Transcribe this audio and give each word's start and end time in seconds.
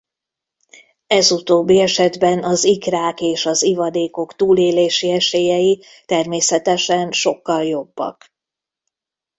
Ez 1.07 1.31
utóbbi 1.31 1.79
esetben 1.81 2.43
az 2.43 2.63
ikrák 2.63 3.21
és 3.21 3.45
az 3.45 3.63
ivadékok 3.63 4.35
túlélési 4.35 5.11
esélyei 5.11 5.83
természetesen 6.05 7.11
sokkal 7.11 7.63
jobbak. 7.63 8.31